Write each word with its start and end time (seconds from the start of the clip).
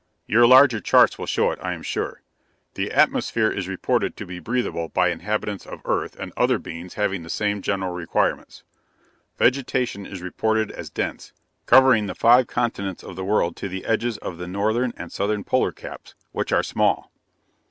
Your 0.25 0.47
larger 0.47 0.79
charts 0.79 1.19
will 1.19 1.27
show 1.27 1.51
it, 1.51 1.59
I 1.61 1.73
am 1.73 1.83
sure. 1.83 2.23
The 2.73 2.91
atmosphere 2.91 3.51
is 3.51 3.67
reported 3.67 4.17
to 4.17 4.25
be 4.25 4.41
breatheable 4.41 4.91
by 4.91 5.09
inhabitants 5.11 5.67
of 5.67 5.79
Earth 5.85 6.17
and 6.19 6.33
other 6.35 6.57
beings 6.57 6.95
having 6.95 7.21
the 7.21 7.29
same 7.29 7.61
general 7.61 7.93
requirements. 7.93 8.63
Vegetation 9.37 10.07
is 10.07 10.23
reported 10.23 10.71
as 10.71 10.89
dense, 10.89 11.33
covering 11.67 12.07
the 12.07 12.15
five 12.15 12.47
continents 12.47 13.03
of 13.03 13.15
the 13.15 13.23
world 13.23 13.55
to 13.57 13.69
the 13.69 13.85
edges 13.85 14.17
of 14.17 14.39
the 14.39 14.47
northern 14.47 14.91
and 14.97 15.11
southern 15.11 15.43
polar 15.43 15.71
caps, 15.71 16.15
which 16.31 16.51
are 16.51 16.63
small. 16.63 17.11